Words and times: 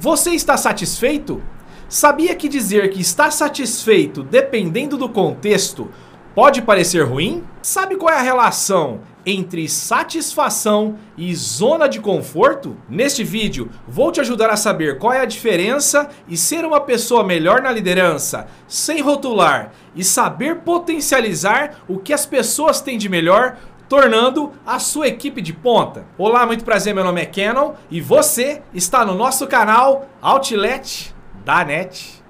Você 0.00 0.30
está 0.30 0.56
satisfeito? 0.56 1.42
Sabia 1.88 2.32
que 2.36 2.48
dizer 2.48 2.88
que 2.90 3.00
está 3.00 3.32
satisfeito, 3.32 4.22
dependendo 4.22 4.96
do 4.96 5.08
contexto, 5.08 5.90
pode 6.36 6.62
parecer 6.62 7.02
ruim? 7.02 7.42
Sabe 7.60 7.96
qual 7.96 8.14
é 8.14 8.16
a 8.16 8.22
relação 8.22 9.00
entre 9.26 9.68
satisfação 9.68 10.94
e 11.16 11.34
zona 11.34 11.88
de 11.88 11.98
conforto? 11.98 12.76
Neste 12.88 13.24
vídeo, 13.24 13.72
vou 13.88 14.12
te 14.12 14.20
ajudar 14.20 14.50
a 14.50 14.56
saber 14.56 14.98
qual 14.98 15.12
é 15.12 15.20
a 15.20 15.24
diferença 15.24 16.08
e 16.28 16.36
ser 16.36 16.64
uma 16.64 16.80
pessoa 16.80 17.24
melhor 17.24 17.60
na 17.60 17.72
liderança, 17.72 18.46
sem 18.68 19.00
rotular 19.00 19.72
e 19.96 20.04
saber 20.04 20.60
potencializar 20.60 21.82
o 21.88 21.98
que 21.98 22.12
as 22.12 22.24
pessoas 22.24 22.80
têm 22.80 22.96
de 22.96 23.08
melhor 23.08 23.58
tornando 23.88 24.52
a 24.66 24.78
sua 24.78 25.08
equipe 25.08 25.40
de 25.40 25.52
ponta. 25.52 26.04
Olá, 26.18 26.44
muito 26.44 26.64
prazer, 26.64 26.94
meu 26.94 27.02
nome 27.02 27.22
é 27.22 27.26
Canon 27.26 27.72
e 27.90 28.00
você 28.00 28.60
está 28.74 29.04
no 29.04 29.14
nosso 29.14 29.46
canal 29.46 30.06
Outlet 30.20 31.14
da 31.44 31.64
NET. 31.64 32.22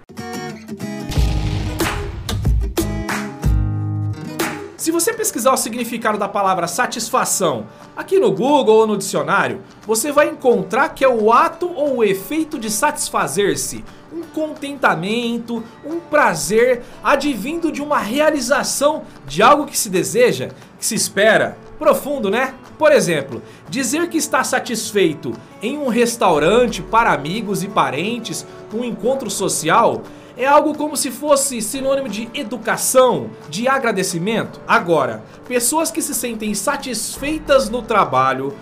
Se 4.77 4.93
você 4.93 5.13
pesquisar 5.13 5.53
o 5.53 5.57
significado 5.57 6.17
da 6.17 6.29
palavra 6.29 6.69
satisfação 6.69 7.67
aqui 7.97 8.21
no 8.21 8.31
Google 8.31 8.77
ou 8.77 8.87
no 8.87 8.97
dicionário, 8.97 9.61
você 9.85 10.13
vai 10.13 10.29
encontrar 10.29 10.91
que 10.91 11.05
é 11.05 11.09
o 11.09 11.33
ato 11.33 11.69
ou 11.75 11.97
o 11.97 12.05
efeito 12.05 12.59
de 12.59 12.71
satisfazer-se, 12.71 13.85
um 14.13 14.23
contentamento, 14.39 15.65
um 15.85 15.99
prazer 15.99 16.83
advindo 17.03 17.73
de 17.73 17.83
uma 17.83 17.99
realização 17.99 19.03
de 19.27 19.43
algo 19.43 19.67
que 19.67 19.77
se 19.77 19.91
deseja, 19.91 20.51
que 20.79 20.87
se 20.87 20.95
espera. 20.95 21.59
Profundo, 21.77 22.31
né? 22.31 22.55
Por 22.79 22.93
exemplo, 22.93 23.43
dizer 23.69 24.09
que 24.09 24.17
está 24.17 24.45
satisfeito 24.45 25.33
em 25.61 25.77
um 25.77 25.89
restaurante 25.89 26.81
para 26.81 27.13
amigos 27.13 27.65
e 27.65 27.69
parentes, 27.69 28.47
um 28.73 28.85
encontro 28.85 29.29
social, 29.29 30.03
é 30.37 30.47
algo 30.47 30.73
como 30.77 30.97
se 30.97 31.11
fosse 31.11 31.61
sinônimo 31.61 32.09
de 32.09 32.31
educação, 32.33 33.31
de 33.49 33.67
agradecimento. 33.67 34.61
Agora, 34.69 35.25
pessoas 35.49 35.91
que 35.91 36.01
se 36.01 36.15
sentem 36.15 36.55
satisfeitas 36.55 37.69
no 37.69 37.83
trabalho 37.83 38.55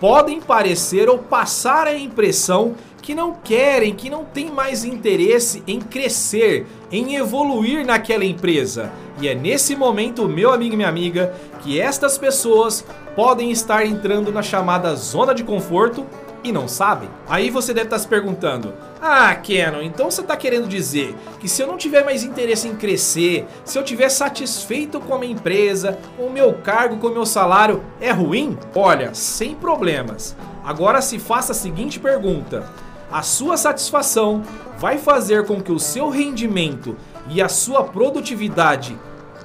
podem 0.00 0.40
parecer 0.40 1.08
ou 1.08 1.18
passar 1.18 1.86
a 1.86 1.96
impressão 1.96 2.74
que 3.00 3.14
não 3.14 3.32
querem, 3.32 3.94
que 3.94 4.10
não 4.10 4.24
têm 4.24 4.50
mais 4.50 4.84
interesse 4.84 5.62
em 5.66 5.80
crescer, 5.80 6.66
em 6.90 7.16
evoluir 7.16 7.84
naquela 7.84 8.24
empresa. 8.24 8.92
E 9.20 9.28
é 9.28 9.34
nesse 9.34 9.76
momento, 9.76 10.28
meu 10.28 10.52
amigo 10.52 10.74
e 10.74 10.76
minha 10.76 10.88
amiga, 10.88 11.34
que 11.62 11.80
estas 11.80 12.16
pessoas 12.16 12.84
podem 13.14 13.50
estar 13.50 13.84
entrando 13.84 14.32
na 14.32 14.42
chamada 14.42 14.94
zona 14.94 15.34
de 15.34 15.44
conforto 15.44 16.06
e 16.42 16.52
não 16.52 16.66
sabem? 16.66 17.08
Aí 17.28 17.50
você 17.50 17.74
deve 17.74 17.86
estar 17.86 17.98
se 17.98 18.08
perguntando: 18.08 18.72
Ah, 19.00 19.34
Canon, 19.34 19.82
então 19.82 20.10
você 20.10 20.22
está 20.22 20.36
querendo 20.36 20.66
dizer 20.66 21.14
que 21.38 21.48
se 21.48 21.62
eu 21.62 21.66
não 21.66 21.76
tiver 21.76 22.04
mais 22.04 22.24
interesse 22.24 22.66
em 22.66 22.76
crescer, 22.76 23.46
se 23.64 23.78
eu 23.78 23.84
tiver 23.84 24.08
satisfeito 24.08 25.00
com 25.00 25.14
a 25.14 25.18
minha 25.18 25.32
empresa, 25.32 25.98
com 26.16 26.24
o 26.24 26.32
meu 26.32 26.54
cargo, 26.54 26.96
com 26.96 27.08
o 27.08 27.12
meu 27.12 27.26
salário, 27.26 27.82
é 28.00 28.10
ruim? 28.10 28.58
Olha, 28.74 29.12
sem 29.14 29.54
problemas. 29.54 30.34
Agora 30.64 31.02
se 31.02 31.18
faça 31.18 31.52
a 31.52 31.54
seguinte 31.54 32.00
pergunta: 32.00 32.70
A 33.10 33.22
sua 33.22 33.56
satisfação 33.56 34.42
vai 34.78 34.98
fazer 34.98 35.46
com 35.46 35.60
que 35.60 35.72
o 35.72 35.78
seu 35.78 36.08
rendimento 36.08 36.96
e 37.28 37.42
a 37.42 37.48
sua 37.48 37.84
produtividade 37.84 38.98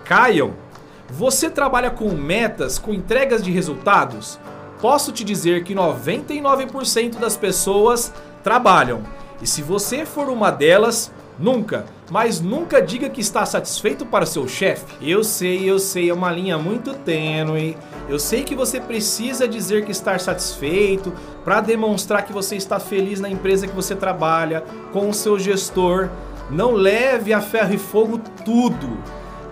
caiam? 0.03 0.53
Você 1.09 1.49
trabalha 1.49 1.89
com 1.89 2.09
metas, 2.11 2.77
com 2.79 2.93
entregas 2.93 3.43
de 3.43 3.51
resultados? 3.51 4.39
posso 4.85 5.11
te 5.11 5.23
dizer 5.23 5.63
que 5.63 5.73
99% 5.73 7.17
das 7.17 7.35
pessoas 7.35 8.13
trabalham. 8.43 9.01
E 9.41 9.47
se 9.47 9.63
você 9.63 10.05
for 10.05 10.29
uma 10.29 10.51
delas, 10.51 11.11
nunca, 11.37 11.85
mas 12.09 12.39
nunca 12.39 12.81
diga 12.81 13.09
que 13.09 13.21
está 13.21 13.45
satisfeito 13.45 14.05
para 14.05 14.23
o 14.23 14.27
seu 14.27 14.47
chefe. 14.47 14.85
Eu 15.01 15.23
sei, 15.23 15.69
eu 15.69 15.79
sei, 15.79 16.09
é 16.09 16.13
uma 16.13 16.31
linha 16.31 16.57
muito 16.57 16.93
tênue. 16.93 17.77
Eu 18.07 18.19
sei 18.19 18.43
que 18.43 18.55
você 18.55 18.79
precisa 18.79 19.47
dizer 19.47 19.85
que 19.85 19.91
está 19.91 20.17
satisfeito 20.17 21.13
para 21.43 21.61
demonstrar 21.61 22.25
que 22.25 22.33
você 22.33 22.55
está 22.55 22.79
feliz 22.79 23.19
na 23.19 23.29
empresa 23.29 23.67
que 23.67 23.75
você 23.75 23.95
trabalha, 23.95 24.63
com 24.91 25.09
o 25.09 25.13
seu 25.13 25.39
gestor. 25.39 26.09
Não 26.49 26.71
leve 26.71 27.33
a 27.33 27.41
ferro 27.41 27.73
e 27.73 27.77
fogo 27.77 28.19
tudo. 28.43 28.97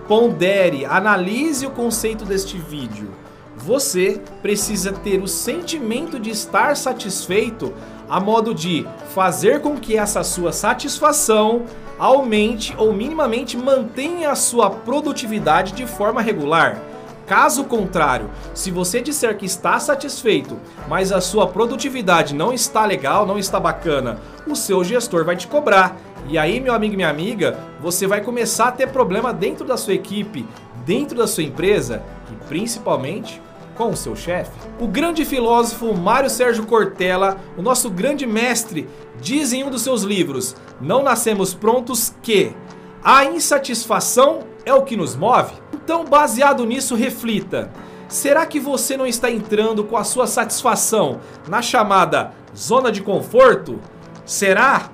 Pondere, 0.06 0.84
analise 0.84 1.66
o 1.66 1.70
conceito 1.70 2.24
deste 2.24 2.58
vídeo. 2.58 3.08
Você 3.56 4.20
precisa 4.42 4.92
ter 4.92 5.22
o 5.22 5.28
sentimento 5.28 6.18
de 6.18 6.30
estar 6.30 6.76
satisfeito 6.76 7.72
a 8.08 8.20
modo 8.20 8.54
de 8.54 8.86
fazer 9.14 9.60
com 9.60 9.76
que 9.76 9.96
essa 9.96 10.22
sua 10.22 10.52
satisfação 10.52 11.62
aumente 11.98 12.74
ou 12.76 12.92
minimamente 12.92 13.56
mantenha 13.56 14.30
a 14.30 14.34
sua 14.34 14.70
produtividade 14.70 15.72
de 15.72 15.86
forma 15.86 16.20
regular. 16.20 16.80
Caso 17.26 17.64
contrário, 17.64 18.30
se 18.52 18.70
você 18.70 19.00
disser 19.00 19.36
que 19.38 19.46
está 19.46 19.78
satisfeito, 19.78 20.58
mas 20.86 21.10
a 21.10 21.22
sua 21.22 21.46
produtividade 21.46 22.34
não 22.34 22.52
está 22.52 22.84
legal, 22.84 23.24
não 23.24 23.38
está 23.38 23.58
bacana, 23.58 24.18
o 24.46 24.54
seu 24.54 24.84
gestor 24.84 25.24
vai 25.24 25.34
te 25.34 25.46
cobrar. 25.46 25.96
E 26.28 26.36
aí, 26.36 26.60
meu 26.60 26.74
amigo 26.74 26.92
e 26.92 26.96
minha 26.96 27.08
amiga, 27.08 27.58
você 27.80 28.06
vai 28.06 28.20
começar 28.20 28.68
a 28.68 28.72
ter 28.72 28.88
problema 28.88 29.32
dentro 29.32 29.64
da 29.64 29.76
sua 29.76 29.94
equipe, 29.94 30.46
dentro 30.84 31.16
da 31.16 31.26
sua 31.26 31.42
empresa 31.42 32.02
e 32.30 32.44
principalmente 32.46 33.40
com 33.74 33.90
o 33.90 33.96
seu 33.96 34.14
chefe? 34.14 34.52
O 34.80 34.86
grande 34.86 35.24
filósofo 35.24 35.94
Mário 35.94 36.30
Sérgio 36.30 36.66
Cortella, 36.66 37.38
o 37.56 37.62
nosso 37.62 37.90
grande 37.90 38.26
mestre, 38.26 38.88
diz 39.20 39.52
em 39.52 39.64
um 39.64 39.70
dos 39.70 39.82
seus 39.82 40.02
livros: 40.02 40.56
Não 40.80 41.02
nascemos 41.02 41.54
prontos 41.54 42.14
que 42.22 42.54
a 43.02 43.24
insatisfação 43.24 44.40
é 44.64 44.72
o 44.72 44.82
que 44.82 44.96
nos 44.96 45.14
move. 45.14 45.52
Então, 45.72 46.04
baseado 46.04 46.64
nisso, 46.64 46.94
reflita. 46.94 47.70
Será 48.08 48.46
que 48.46 48.60
você 48.60 48.96
não 48.96 49.06
está 49.06 49.30
entrando 49.30 49.84
com 49.84 49.96
a 49.96 50.04
sua 50.04 50.26
satisfação 50.26 51.20
na 51.48 51.60
chamada 51.60 52.32
zona 52.56 52.90
de 52.90 53.02
conforto? 53.02 53.80
Será? 54.24 54.90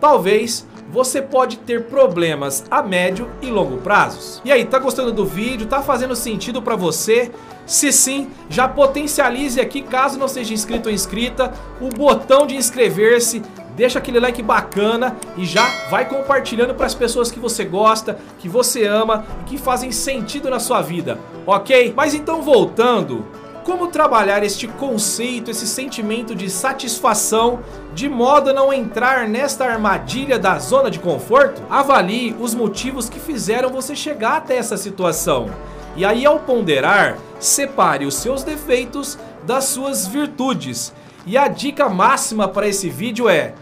Talvez 0.00 0.66
você 0.92 1.22
pode 1.22 1.56
ter 1.56 1.84
problemas 1.84 2.64
a 2.70 2.82
médio 2.82 3.30
e 3.40 3.46
longo 3.46 3.78
prazos. 3.78 4.42
E 4.44 4.52
aí, 4.52 4.66
tá 4.66 4.78
gostando 4.78 5.10
do 5.10 5.24
vídeo? 5.24 5.66
Tá 5.66 5.80
fazendo 5.80 6.14
sentido 6.14 6.60
para 6.60 6.76
você? 6.76 7.32
Se 7.64 7.90
sim, 7.90 8.28
já 8.50 8.68
potencialize 8.68 9.58
aqui, 9.58 9.80
caso 9.80 10.18
não 10.18 10.28
seja 10.28 10.52
inscrito 10.52 10.90
ou 10.90 10.94
inscrita, 10.94 11.54
o 11.80 11.88
botão 11.88 12.46
de 12.46 12.56
inscrever-se, 12.56 13.40
deixa 13.74 13.98
aquele 13.98 14.20
like 14.20 14.42
bacana 14.42 15.16
e 15.36 15.46
já 15.46 15.66
vai 15.88 16.06
compartilhando 16.06 16.74
para 16.74 16.84
as 16.86 16.94
pessoas 16.94 17.30
que 17.30 17.40
você 17.40 17.64
gosta, 17.64 18.18
que 18.38 18.48
você 18.48 18.84
ama 18.84 19.24
e 19.40 19.44
que 19.44 19.58
fazem 19.58 19.90
sentido 19.90 20.50
na 20.50 20.60
sua 20.60 20.82
vida, 20.82 21.18
ok? 21.46 21.94
Mas 21.96 22.14
então 22.14 22.42
voltando, 22.42 23.24
como 23.64 23.88
trabalhar 23.88 24.42
este 24.42 24.66
conceito, 24.66 25.50
esse 25.50 25.66
sentimento 25.66 26.34
de 26.34 26.50
satisfação, 26.50 27.60
de 27.94 28.08
modo 28.08 28.50
a 28.50 28.52
não 28.52 28.72
entrar 28.72 29.28
nesta 29.28 29.64
armadilha 29.64 30.38
da 30.38 30.58
zona 30.58 30.90
de 30.90 30.98
conforto? 30.98 31.62
Avalie 31.70 32.34
os 32.40 32.54
motivos 32.54 33.08
que 33.08 33.20
fizeram 33.20 33.70
você 33.70 33.94
chegar 33.94 34.36
até 34.36 34.56
essa 34.56 34.76
situação. 34.76 35.48
E 35.94 36.04
aí, 36.04 36.24
ao 36.24 36.40
ponderar, 36.40 37.18
separe 37.38 38.06
os 38.06 38.14
seus 38.14 38.42
defeitos 38.42 39.18
das 39.44 39.64
suas 39.64 40.06
virtudes. 40.06 40.92
E 41.26 41.36
a 41.36 41.48
dica 41.48 41.88
máxima 41.88 42.48
para 42.48 42.66
esse 42.66 42.88
vídeo 42.88 43.28
é: 43.28 43.54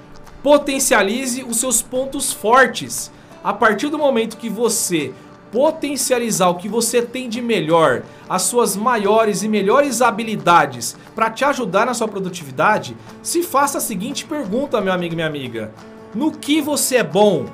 potencialize 0.43 1.43
os 1.45 1.59
seus 1.59 1.83
pontos 1.83 2.33
fortes. 2.33 3.11
A 3.43 3.53
partir 3.53 3.89
do 3.89 3.99
momento 3.99 4.37
que 4.37 4.49
você 4.49 5.13
potencializar 5.53 6.49
o 6.49 6.55
que 6.55 6.69
você 6.69 7.03
tem 7.03 7.29
de 7.29 7.43
melhor, 7.43 8.03
as 8.29 8.43
suas 8.43 8.77
maiores 8.77 9.43
e 9.43 9.49
melhores 9.49 10.01
habilidades 10.01 10.97
para 11.15 11.31
te 11.31 11.45
ajudar 11.45 11.87
na 11.87 11.95
sua 11.95 12.09
produtividade, 12.09 12.97
se 13.23 13.43
faça 13.43 13.79
a 13.79 13.81
seguinte 13.81 14.25
pergunta, 14.25 14.81
meu 14.81 14.93
amigo 14.93 15.15
e 15.15 15.17
minha 15.17 15.27
amiga: 15.27 15.73
no 16.15 16.33
que 16.33 16.61
você 16.61 16.97
é 16.97 17.05
bom? 17.05 17.47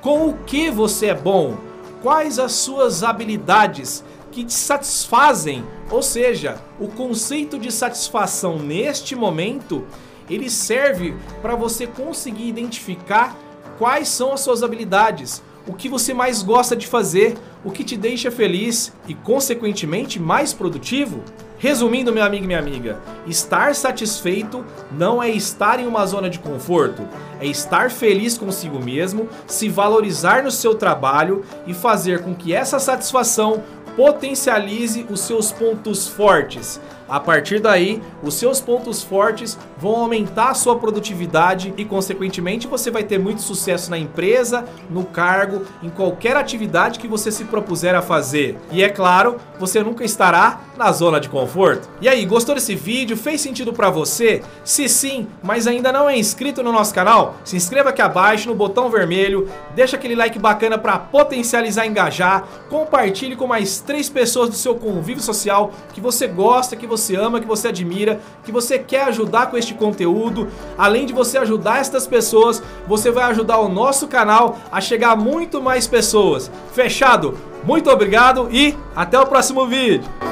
Com 0.00 0.28
o 0.28 0.34
que 0.44 0.70
você 0.70 1.06
é 1.06 1.14
bom? 1.14 1.56
Quais 2.02 2.38
as 2.38 2.52
suas 2.52 3.04
habilidades 3.04 4.02
que 4.32 4.44
te 4.44 4.52
satisfazem? 4.52 5.64
Ou 5.90 6.02
seja, 6.02 6.60
o 6.80 6.88
conceito 6.88 7.58
de 7.58 7.70
satisfação 7.70 8.58
neste 8.58 9.14
momento, 9.14 9.86
ele 10.28 10.50
serve 10.50 11.14
para 11.40 11.54
você 11.54 11.86
conseguir 11.86 12.48
identificar 12.48 13.36
quais 13.78 14.08
são 14.08 14.32
as 14.32 14.40
suas 14.40 14.62
habilidades 14.62 15.42
o 15.66 15.72
que 15.72 15.88
você 15.88 16.12
mais 16.12 16.42
gosta 16.42 16.74
de 16.74 16.86
fazer, 16.86 17.36
o 17.64 17.70
que 17.70 17.84
te 17.84 17.96
deixa 17.96 18.30
feliz 18.30 18.92
e, 19.06 19.14
consequentemente, 19.14 20.18
mais 20.18 20.52
produtivo? 20.52 21.22
Resumindo, 21.62 22.12
meu 22.12 22.24
amigo 22.24 22.42
e 22.42 22.46
minha 22.48 22.58
amiga, 22.58 22.98
estar 23.24 23.72
satisfeito 23.76 24.64
não 24.90 25.22
é 25.22 25.30
estar 25.30 25.78
em 25.78 25.86
uma 25.86 26.04
zona 26.04 26.28
de 26.28 26.40
conforto, 26.40 27.06
é 27.40 27.46
estar 27.46 27.88
feliz 27.88 28.36
consigo 28.36 28.82
mesmo, 28.82 29.28
se 29.46 29.68
valorizar 29.68 30.42
no 30.42 30.50
seu 30.50 30.74
trabalho 30.74 31.44
e 31.64 31.72
fazer 31.72 32.24
com 32.24 32.34
que 32.34 32.52
essa 32.52 32.80
satisfação 32.80 33.62
potencialize 33.96 35.06
os 35.10 35.20
seus 35.20 35.52
pontos 35.52 36.08
fortes, 36.08 36.80
A 37.12 37.20
partir 37.20 37.60
daí, 37.60 38.02
os 38.22 38.32
seus 38.32 38.58
pontos 38.58 39.02
fortes 39.02 39.58
vão 39.76 39.96
aumentar 39.96 40.48
a 40.48 40.54
sua 40.54 40.78
produtividade 40.78 41.74
e, 41.76 41.84
consequentemente, 41.84 42.66
você 42.66 42.90
vai 42.90 43.04
ter 43.04 43.18
muito 43.18 43.42
sucesso 43.42 43.90
na 43.90 43.98
empresa, 43.98 44.64
no 44.88 45.04
cargo, 45.04 45.60
em 45.82 45.90
qualquer 45.90 46.38
atividade 46.38 46.98
que 46.98 47.06
você 47.06 47.30
se 47.30 47.44
propuser 47.44 47.94
a 47.94 48.00
fazer. 48.00 48.56
E 48.70 48.82
é 48.82 48.88
claro, 48.88 49.36
você 49.60 49.82
nunca 49.82 50.02
estará 50.02 50.62
na 50.74 50.90
zona 50.90 51.20
de 51.20 51.28
conforto. 51.28 51.86
E 52.00 52.08
aí, 52.08 52.24
gostou 52.24 52.54
desse 52.54 52.74
vídeo? 52.74 53.14
Fez 53.14 53.42
sentido 53.42 53.74
para 53.74 53.90
você? 53.90 54.40
Se 54.64 54.88
sim, 54.88 55.26
mas 55.42 55.66
ainda 55.66 55.92
não 55.92 56.08
é 56.08 56.16
inscrito 56.16 56.62
no 56.62 56.72
nosso 56.72 56.94
canal, 56.94 57.36
se 57.44 57.56
inscreva 57.56 57.90
aqui 57.90 58.00
abaixo 58.00 58.48
no 58.48 58.54
botão 58.54 58.88
vermelho, 58.88 59.50
deixa 59.74 59.96
aquele 59.96 60.14
like 60.14 60.38
bacana 60.38 60.78
para 60.78 60.98
potencializar 60.98 61.86
engajar, 61.86 62.48
compartilhe 62.70 63.36
com 63.36 63.46
mais 63.46 63.80
três 63.82 64.08
pessoas 64.08 64.48
do 64.48 64.56
seu 64.56 64.74
convívio 64.74 65.22
social 65.22 65.72
que 65.92 66.00
você 66.00 66.26
gosta, 66.26 66.76
que 66.76 66.86
você 66.86 67.16
ama, 67.16 67.40
que 67.40 67.46
você 67.46 67.68
admira, 67.68 68.20
que 68.44 68.50
você 68.50 68.78
quer 68.78 69.04
ajudar 69.04 69.50
com 69.50 69.58
este 69.58 69.74
conteúdo. 69.74 70.48
Além 70.78 71.04
de 71.04 71.12
você 71.12 71.38
ajudar 71.38 71.80
estas 71.80 72.06
pessoas, 72.06 72.62
você 72.86 73.10
vai 73.10 73.24
ajudar 73.24 73.58
o 73.58 73.68
nosso 73.68 74.08
canal 74.08 74.56
a 74.70 74.80
chegar 74.80 75.12
a 75.12 75.16
muito 75.16 75.60
mais 75.60 75.86
pessoas. 75.86 76.50
Fechado? 76.72 77.36
Muito 77.64 77.90
obrigado 77.90 78.48
e 78.50 78.76
até 78.96 79.18
o 79.20 79.26
próximo 79.26 79.66
vídeo. 79.66 80.31